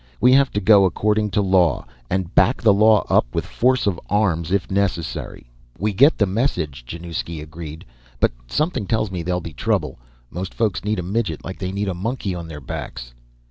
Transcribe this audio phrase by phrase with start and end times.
[0.19, 1.85] We have to go according to law.
[2.09, 6.83] And back the law up with force of arms if necessary." "We get the message,"
[6.87, 7.85] Januzki agreed.
[8.19, 9.99] "But something tells me there'll be trouble.
[10.31, 13.13] Most folks need a midget like they need a monkey on their backs."